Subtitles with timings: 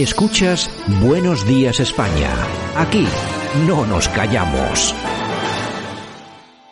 [0.00, 0.70] Escuchas
[1.02, 2.34] Buenos Días España.
[2.74, 3.06] Aquí
[3.66, 4.94] no nos callamos.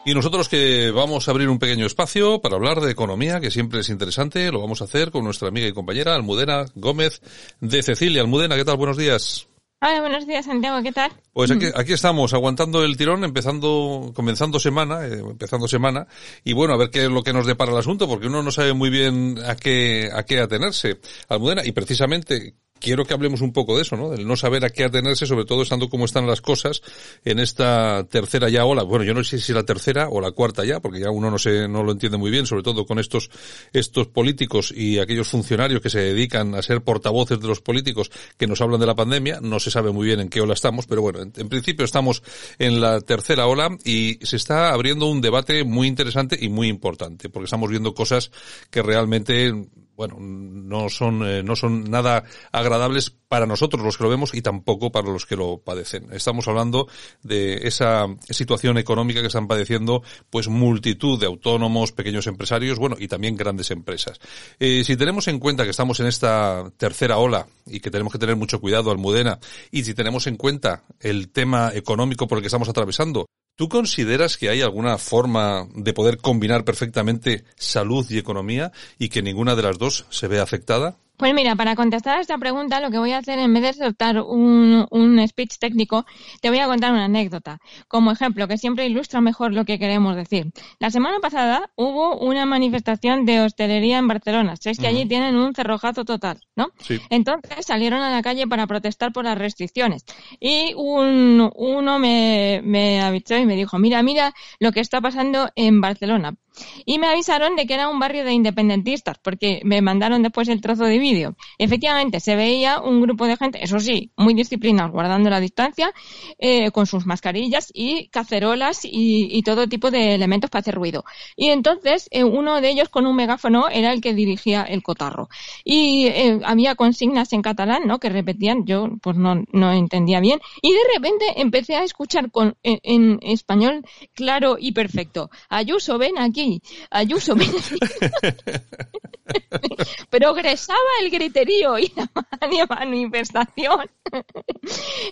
[0.07, 3.80] Y nosotros que vamos a abrir un pequeño espacio para hablar de economía, que siempre
[3.80, 7.20] es interesante, lo vamos a hacer con nuestra amiga y compañera Almudena Gómez
[7.61, 8.23] de Cecilia.
[8.23, 8.79] Almudena, ¿qué tal?
[8.79, 9.47] Buenos días.
[9.81, 11.12] Hola, buenos días, Santiago, ¿qué tal?
[11.33, 16.09] Pues aquí, aquí, estamos, aguantando el tirón, empezando, comenzando semana, eh, empezando semana,
[16.42, 18.51] y bueno, a ver qué es lo que nos depara el asunto, porque uno no
[18.51, 20.98] sabe muy bien a qué, a qué atenerse.
[21.29, 24.11] Almudena, y precisamente, quiero que hablemos un poco de eso, ¿no?
[24.11, 26.83] Del no saber a qué atenerse, sobre todo estando como están las cosas
[27.25, 28.83] en esta tercera ya ola.
[28.83, 31.39] Bueno, yo no sé si la tercera o la cuarta ya, porque ya uno no
[31.39, 33.31] se, no lo entiende muy bien, sobre todo con estos,
[33.73, 38.47] estos políticos y aquellos funcionarios que se dedican a ser portavoces de los políticos que
[38.47, 39.41] nos hablan de la pandemia.
[39.41, 42.23] No se sabe muy bien en qué ola estamos, pero bueno, en, en principio estamos
[42.59, 47.29] en la tercera ola y se está abriendo un debate muy interesante y muy importante,
[47.29, 48.31] porque estamos viendo cosas
[48.70, 49.53] que realmente
[49.99, 54.43] bueno, no son, eh, no son nada agradables para nosotros los que lo vemos y
[54.43, 56.07] tampoco para los que lo padecen.
[56.13, 56.87] Estamos hablando
[57.25, 63.09] de esa situación económica que están padeciendo pues multitud de autónomos, pequeños empresarios, bueno, y
[63.09, 64.21] también grandes empresas.
[64.61, 68.21] Eh, si tenemos en cuenta que estamos en esta tercera ola y que tenemos que
[68.21, 69.41] tener mucho cuidado, Almudena,
[69.73, 73.27] y si tenemos en cuenta el tema económico por el que estamos atravesando,
[73.59, 78.70] ¿Tú consideras que hay alguna forma de poder combinar perfectamente salud y economía
[79.01, 80.97] y que ninguna de las dos se vea afectada?
[81.19, 83.72] Pues mira, para contestar a esta pregunta, lo que voy a hacer en vez de
[83.72, 86.06] soltar un, un speech técnico,
[86.41, 90.14] te voy a contar una anécdota, como ejemplo, que siempre ilustra mejor lo que queremos
[90.14, 90.52] decir.
[90.78, 94.55] La semana pasada hubo una manifestación de hostelería en Barcelona.
[94.57, 96.68] Sabes que allí tienen un cerrojazo total, ¿no?
[96.78, 97.01] Sí.
[97.11, 100.05] Entonces salieron a la calle para protestar por las restricciones.
[100.39, 105.51] Y un, uno me, me avisó y me dijo, mira, mira lo que está pasando
[105.57, 106.36] en Barcelona.
[106.85, 110.61] Y me avisaron de que era un barrio de independentistas, porque me mandaron después el
[110.61, 111.36] trozo de vídeo.
[111.58, 115.92] Efectivamente, se veía un grupo de gente, eso sí, muy disciplinados, guardando la distancia,
[116.39, 121.05] eh, con sus mascarillas y cacerolas y, todo tipo de elementos para hacer ruido.
[121.35, 125.29] Y entonces, eh, uno de ellos con un megáfono era el que dirigía el cotarro.
[125.64, 127.98] Y eh, había consignas en catalán, ¿no?
[127.98, 130.40] Que repetían, yo pues no, no entendía bien.
[130.61, 135.31] Y de repente empecé a escuchar con, en, en español claro y perfecto.
[135.49, 136.48] Ayuso, ven aquí
[136.91, 137.35] Ayuso,
[140.11, 143.91] progresaba el griterío y la manifestación.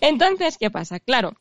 [0.01, 1.01] Entonces, ¿qué pasa?
[1.01, 1.35] Claro,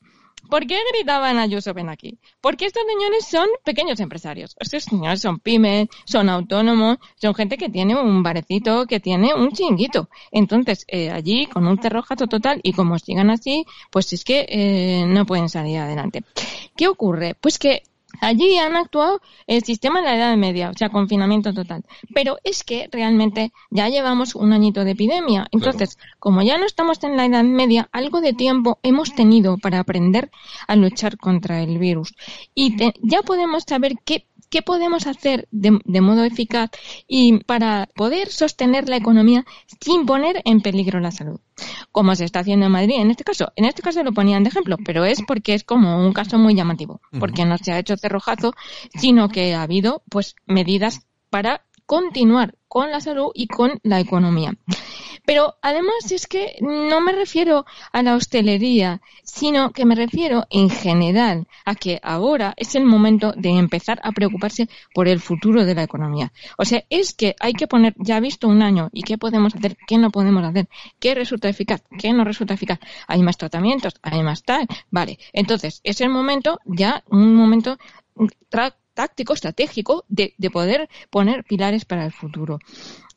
[0.50, 2.20] ¿Por qué gritaban Ayuso ven aquí?
[2.42, 4.56] Porque estos señores son pequeños empresarios.
[4.60, 9.52] Estos señores son pymes, son autónomos, son gente que tiene un barecito, que tiene un
[9.52, 10.10] chinguito.
[10.32, 15.06] Entonces, eh, allí, con un cerrojazo total, y como sigan así, pues es que eh,
[15.08, 16.24] no pueden salir adelante.
[16.76, 17.36] ¿Qué ocurre?
[17.36, 17.84] Pues que
[18.22, 21.84] Allí han actuado el sistema de la Edad Media, o sea, confinamiento total.
[22.14, 25.48] Pero es que realmente ya llevamos un añito de epidemia.
[25.52, 26.12] Entonces, claro.
[26.20, 30.32] como ya no estamos en la Edad Media, algo de tiempo hemos tenido para aprender
[30.68, 32.16] a luchar contra el virus.
[32.54, 36.70] Y te, ya podemos saber qué ¿Qué podemos hacer de, de, modo eficaz
[37.08, 39.46] y para poder sostener la economía
[39.82, 41.40] sin poner en peligro la salud?
[41.92, 43.52] Como se está haciendo en Madrid en este caso.
[43.56, 46.56] En este caso lo ponían de ejemplo, pero es porque es como un caso muy
[46.56, 48.54] llamativo, porque no se ha hecho cerrojazo,
[48.96, 54.54] sino que ha habido pues medidas para continuar con la salud y con la economía.
[55.26, 60.70] Pero además es que no me refiero a la hostelería, sino que me refiero en
[60.70, 65.74] general a que ahora es el momento de empezar a preocuparse por el futuro de
[65.74, 66.32] la economía.
[66.58, 69.78] O sea, es que hay que poner, ya visto un año, y qué podemos hacer,
[69.88, 70.68] qué no podemos hacer,
[71.00, 72.80] qué resulta eficaz, qué no resulta eficaz.
[73.08, 74.68] Hay más tratamientos, hay más tal.
[74.92, 77.78] Vale, entonces es el momento, ya un momento
[78.96, 82.60] táctico, estratégico, de, de, poder poner pilares para el futuro.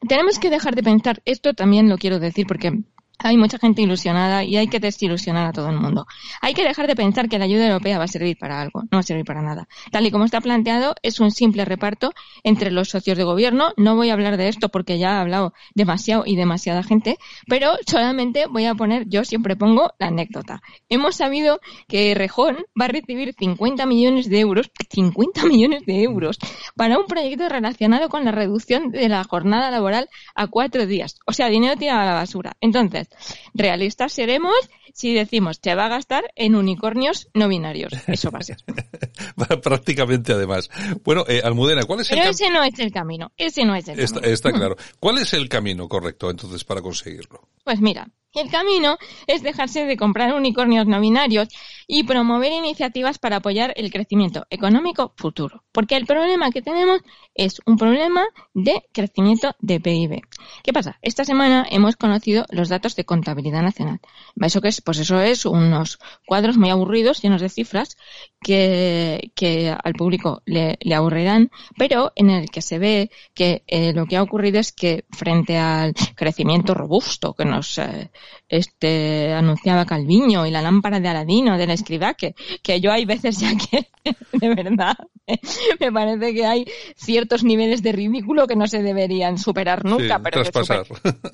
[0.06, 2.82] Tenemos que dejar de pensar, esto también lo quiero decir porque
[3.18, 6.06] hay mucha gente ilusionada y hay que desilusionar a todo el mundo.
[6.40, 8.88] Hay que dejar de pensar que la ayuda europea va a servir para algo, no
[8.92, 9.68] va a servir para nada.
[9.90, 12.12] Tal y como está planteado, es un simple reparto
[12.44, 13.72] entre los socios de gobierno.
[13.76, 17.72] No voy a hablar de esto porque ya ha hablado demasiado y demasiada gente, pero
[17.86, 20.62] solamente voy a poner, yo siempre pongo la anécdota.
[20.88, 26.38] Hemos sabido que Rejón va a recibir 50 millones de euros, 50 millones de euros,
[26.76, 31.18] para un proyecto relacionado con la reducción de la jornada laboral a cuatro días.
[31.26, 32.56] O sea, dinero tirado a la basura.
[32.60, 33.07] Entonces,
[33.54, 34.54] realistas seremos
[34.92, 37.92] si decimos te va a gastar en unicornios no binarios.
[38.06, 38.58] Eso va a ser.
[39.62, 40.70] Prácticamente además.
[41.04, 43.30] Bueno, eh, Almudena, ¿cuál es Pero el ese no es el camino.
[43.36, 44.34] Ese no es el está, camino.
[44.34, 44.76] está claro.
[44.98, 47.48] ¿Cuál es el camino correcto entonces para conseguirlo?
[47.64, 51.48] Pues mira, el camino es dejarse de comprar unicornios no binarios
[51.86, 55.64] y promover iniciativas para apoyar el crecimiento económico futuro.
[55.72, 57.00] Porque el problema que tenemos
[57.34, 60.20] es un problema de crecimiento de PIB.
[60.62, 60.98] ¿Qué pasa?
[61.00, 64.00] Esta semana hemos conocido los datos de contabilidad nacional.
[64.40, 64.80] ¿Eso qué es?
[64.82, 67.96] Pues eso es unos cuadros muy aburridos, llenos de cifras,
[68.42, 74.06] que, al público le, le aburrirán, pero en el que se ve que eh, lo
[74.06, 78.10] que ha ocurrido es que frente al crecimiento robusto que nos eh,
[78.48, 83.38] este anunciaba Calviño y la lámpara de Aladino del escriba que, que yo hay veces
[83.38, 83.88] ya que
[84.32, 84.96] de verdad
[85.80, 86.64] me parece que hay
[86.96, 90.80] ciertos niveles de ridículo que no se deberían superar nunca Sí, pero se.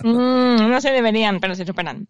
[0.02, 2.08] Mm, no se deberían, pero se superan.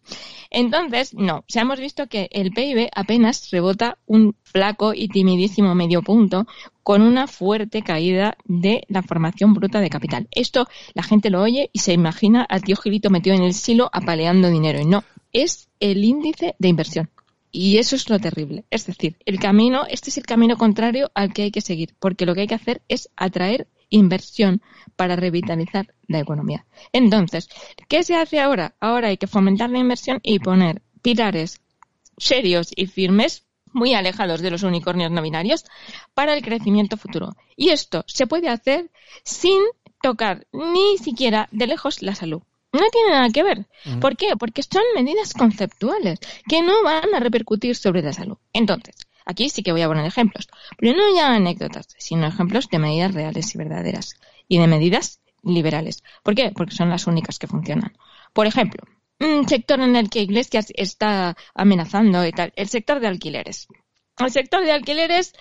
[0.49, 6.01] Entonces, no, se hemos visto que el PIB apenas rebota un flaco y timidísimo medio
[6.01, 6.47] punto
[6.83, 10.27] con una fuerte caída de la formación bruta de capital.
[10.31, 13.89] Esto la gente lo oye y se imagina al tío Gilito metido en el silo
[13.91, 14.79] apaleando dinero.
[14.79, 15.03] Y no,
[15.33, 17.09] es el índice de inversión.
[17.57, 18.65] Y eso es lo terrible.
[18.69, 22.25] Es decir, el camino, este es el camino contrario al que hay que seguir, porque
[22.25, 24.61] lo que hay que hacer es atraer inversión
[24.97, 26.65] para revitalizar la economía.
[26.91, 27.47] Entonces,
[27.87, 28.75] ¿qué se hace ahora?
[28.81, 31.61] Ahora hay que fomentar la inversión y poner pilares
[32.17, 35.63] serios y firmes muy alejados de los unicornios no binarios
[36.13, 37.37] para el crecimiento futuro.
[37.55, 38.91] Y esto se puede hacer
[39.23, 39.61] sin
[40.01, 42.41] tocar ni siquiera de lejos la salud.
[42.75, 43.65] No tiene nada que ver.
[44.01, 44.35] ¿Por qué?
[44.37, 48.37] Porque son medidas conceptuales que no van a repercutir sobre la salud.
[48.51, 48.95] Entonces,
[49.25, 53.13] aquí sí que voy a poner ejemplos, pero no ya anécdotas, sino ejemplos de medidas
[53.13, 54.15] reales y verdaderas
[54.47, 56.03] y de medidas liberales.
[56.23, 56.51] ¿Por qué?
[56.53, 57.95] Porque son las únicas que funcionan.
[58.33, 58.83] Por ejemplo,
[59.19, 63.67] un sector en el que Iglesias está amenazando y tal, el sector de alquileres.
[64.17, 65.33] El sector de alquileres,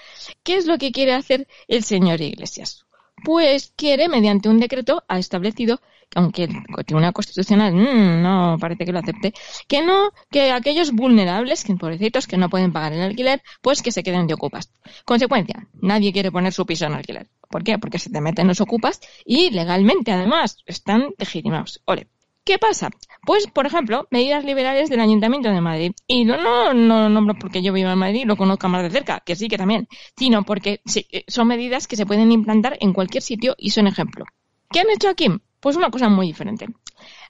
[0.43, 2.85] ¿qué es lo que quiere hacer el señor Iglesias?
[3.25, 5.81] Pues quiere, mediante un decreto, ha establecido,
[6.15, 9.33] aunque el Tribunal Constitucional mm, no parece que lo acepte,
[9.69, 13.93] que no, que aquellos vulnerables, que pobrecitos que no pueden pagar el alquiler, pues que
[13.93, 14.71] se queden de ocupas.
[15.05, 17.29] Consecuencia, nadie quiere poner su piso en alquiler.
[17.49, 17.79] ¿Por qué?
[17.79, 21.81] Porque se te meten los ocupas y legalmente, además, están legitimados.
[21.85, 22.09] Ole.
[22.45, 22.91] ¿Qué pasa?
[23.25, 25.93] Pues, por ejemplo, medidas liberales del Ayuntamiento de Madrid.
[26.07, 28.91] Y no, no, no nombro porque yo vivo en Madrid y lo conozco más de
[28.91, 32.77] cerca, que sí que también, sino porque sí, eh, son medidas que se pueden implantar
[32.81, 34.27] en cualquier sitio y son ejemplo.
[34.71, 35.29] ¿Qué han hecho aquí?
[35.65, 36.67] Pues una cosa muy diferente.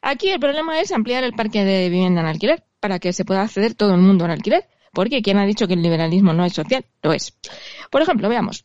[0.02, 3.42] Aquí el problema es ampliar el parque de vivienda en alquiler para que se pueda
[3.42, 4.68] acceder todo el mundo al alquiler.
[4.92, 6.84] Porque ¿quién ha dicho que el liberalismo no es social?
[7.00, 7.38] Lo es.
[7.92, 8.64] Por ejemplo, veamos.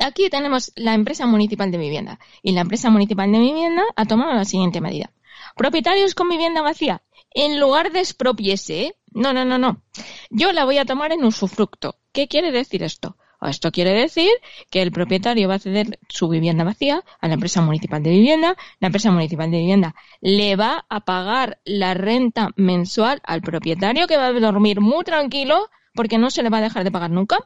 [0.00, 2.18] Aquí tenemos la empresa municipal de vivienda.
[2.42, 5.12] Y la empresa municipal de vivienda ha tomado la siguiente medida.
[5.54, 7.00] Propietarios con vivienda vacía,
[7.30, 9.84] en lugar de expropiese, no, no, no, no.
[10.30, 11.94] Yo la voy a tomar en usufructo.
[12.10, 13.16] ¿Qué quiere decir esto?
[13.48, 14.30] Esto quiere decir
[14.70, 18.56] que el propietario va a ceder su vivienda vacía a la empresa municipal de vivienda.
[18.80, 24.16] La empresa municipal de vivienda le va a pagar la renta mensual al propietario que
[24.16, 27.38] va a dormir muy tranquilo porque no se le va a dejar de pagar nunca.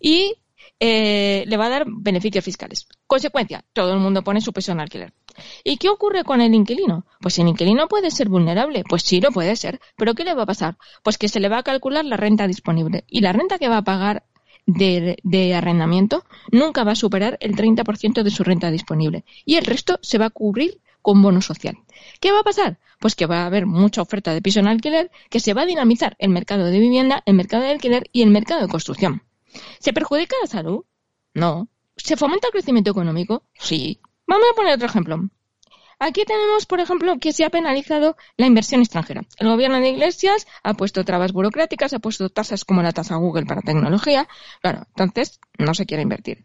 [0.00, 0.34] Y
[0.80, 2.86] eh, le va a dar beneficios fiscales.
[3.06, 5.12] Consecuencia, todo el mundo pone su peso en alquiler.
[5.64, 7.04] ¿Y qué ocurre con el inquilino?
[7.20, 8.84] Pues el inquilino puede ser vulnerable.
[8.88, 9.80] Pues sí, lo puede ser.
[9.96, 10.78] ¿Pero qué le va a pasar?
[11.02, 13.04] Pues que se le va a calcular la renta disponible.
[13.08, 14.24] Y la renta que va a pagar
[14.68, 19.24] de, arrendamiento nunca va a superar el 30% de su renta disponible.
[19.44, 21.78] Y el resto se va a cubrir con bono social.
[22.20, 22.78] ¿Qué va a pasar?
[23.00, 25.66] Pues que va a haber mucha oferta de piso en alquiler, que se va a
[25.66, 29.22] dinamizar el mercado de vivienda, el mercado de alquiler y el mercado de construcción.
[29.78, 30.84] ¿Se perjudica la salud?
[31.34, 31.68] No.
[31.96, 33.44] ¿Se fomenta el crecimiento económico?
[33.58, 34.00] Sí.
[34.26, 35.30] Vamos a poner otro ejemplo.
[36.00, 39.22] Aquí tenemos, por ejemplo, que se ha penalizado la inversión extranjera.
[39.36, 43.46] El gobierno de Iglesias ha puesto trabas burocráticas, ha puesto tasas como la tasa Google
[43.46, 44.28] para tecnología.
[44.62, 46.44] Claro, entonces no se quiere invertir.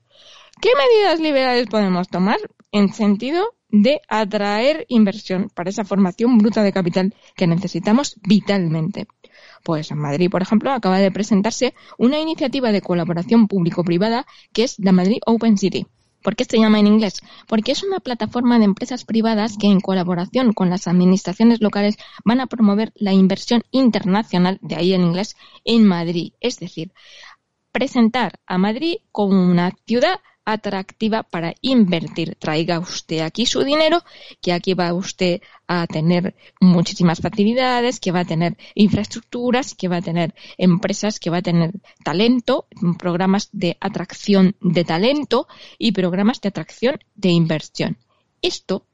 [0.60, 2.40] ¿Qué medidas liberales podemos tomar
[2.72, 9.06] en sentido de atraer inversión para esa formación bruta de capital que necesitamos vitalmente?
[9.64, 14.80] Pues en Madrid, por ejemplo, acaba de presentarse una iniciativa de colaboración público-privada que es
[14.80, 15.86] la Madrid Open City.
[16.24, 17.22] ¿Por qué se llama en inglés?
[17.48, 22.40] Porque es una plataforma de empresas privadas que en colaboración con las administraciones locales van
[22.40, 26.34] a promover la inversión internacional, de ahí en inglés, en Madrid.
[26.40, 26.94] Es decir,
[27.72, 32.36] presentar a Madrid como una ciudad atractiva para invertir.
[32.36, 34.04] Traiga usted aquí su dinero,
[34.42, 39.98] que aquí va usted a tener muchísimas facilidades, que va a tener infraestructuras, que va
[39.98, 41.72] a tener empresas, que va a tener
[42.04, 45.48] talento, programas de atracción de talento
[45.78, 47.98] y programas de atracción de inversión.
[48.42, 48.86] Esto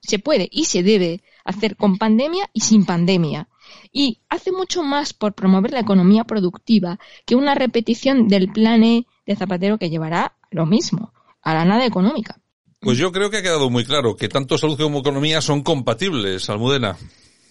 [0.00, 3.48] se puede y se debe hacer con pandemia y sin pandemia.
[3.92, 9.06] Y hace mucho más por promover la economía productiva que una repetición del plan E
[9.26, 12.40] de Zapatero que llevará lo mismo, a la nada económica.
[12.80, 16.48] Pues yo creo que ha quedado muy claro que tanto salud como economía son compatibles,
[16.48, 16.96] Almudena.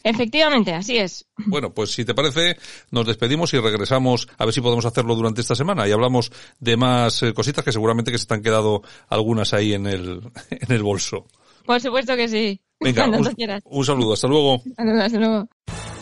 [0.04, 1.26] Efectivamente, así es.
[1.46, 2.58] Bueno, pues si te parece,
[2.90, 6.78] nos despedimos y regresamos a ver si podemos hacerlo durante esta semana y hablamos de
[6.78, 10.72] más eh, cositas que seguramente que se te han quedado algunas ahí en el, en
[10.72, 11.28] el bolso.
[11.66, 12.62] Por supuesto que sí.
[12.80, 13.28] Venga, un,
[13.66, 14.62] un saludo, hasta luego.
[14.78, 15.50] Hasta luego.